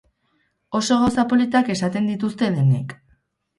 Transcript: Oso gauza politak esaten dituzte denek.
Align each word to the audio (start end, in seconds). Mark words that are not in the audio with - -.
Oso 0.79 0.97
gauza 1.01 1.27
politak 1.35 1.71
esaten 1.75 2.11
dituzte 2.15 2.53
denek. 2.59 2.99